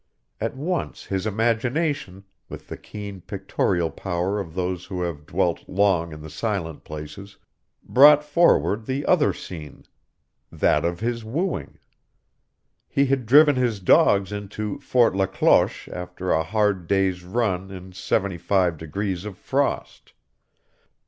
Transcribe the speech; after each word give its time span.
At 0.39 0.55
once 0.57 1.05
his 1.05 1.27
imagination, 1.27 2.23
with 2.49 2.69
the 2.69 2.75
keen 2.75 3.21
pictorial 3.21 3.91
power 3.91 4.39
of 4.39 4.55
those 4.55 4.85
who 4.85 5.03
have 5.03 5.27
dwelt 5.27 5.69
long 5.69 6.11
in 6.11 6.21
the 6.23 6.29
Silent 6.31 6.83
Places, 6.83 7.37
brought 7.83 8.23
forward 8.23 8.87
the 8.87 9.05
other 9.05 9.31
scene 9.31 9.85
that 10.51 10.83
of 10.83 11.01
his 11.01 11.23
wooing. 11.23 11.77
He 12.87 13.05
had 13.05 13.27
driven 13.27 13.57
his 13.57 13.79
dogs 13.79 14.31
into 14.31 14.79
Fort 14.79 15.15
la 15.15 15.27
Cloche 15.27 15.87
after 15.91 16.31
a 16.31 16.41
hard 16.41 16.87
day's 16.87 17.23
run 17.23 17.69
in 17.69 17.91
seventy 17.93 18.39
five 18.39 18.77
degrees 18.79 19.23
of 19.23 19.37
frost. 19.37 20.13